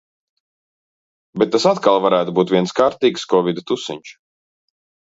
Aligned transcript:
Bet 1.43 1.53
tas 1.57 1.69
atkal 1.73 2.01
varētu 2.09 2.35
būt 2.41 2.55
viens 2.57 2.77
kārtīgs 2.81 3.31
kovida 3.37 3.67
tusiņš. 3.73 4.17